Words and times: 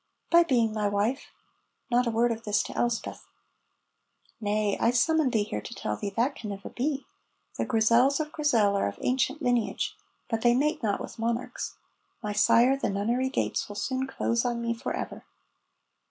"By 0.31 0.41
being 0.41 0.73
my 0.73 0.87
wife. 0.87 1.27
(Not 1.91 2.07
a 2.07 2.09
word 2.09 2.31
of 2.31 2.41
this 2.43 2.63
to 2.63 2.75
Elspeth.)" 2.75 3.27
"Nay, 4.39 4.75
I 4.81 4.89
summoned 4.89 5.31
thee 5.31 5.43
here 5.43 5.61
to 5.61 5.75
tell 5.75 5.95
thee 5.95 6.11
that 6.17 6.33
can 6.33 6.49
never 6.49 6.69
be. 6.69 7.05
The 7.59 7.65
Grizels 7.67 8.19
of 8.19 8.31
Grizel 8.31 8.75
are 8.75 8.87
of 8.87 8.97
ancient 9.01 9.43
lineage, 9.43 9.95
but 10.27 10.41
they 10.41 10.55
mate 10.55 10.81
not 10.81 10.99
with 10.99 11.19
monarchs. 11.19 11.75
My 12.23 12.33
sire, 12.33 12.75
the 12.75 12.89
nunnery 12.89 13.29
gates 13.29 13.69
will 13.69 13.75
soon 13.75 14.07
close 14.07 14.43
on 14.43 14.59
me 14.59 14.73
forever." 14.73 15.23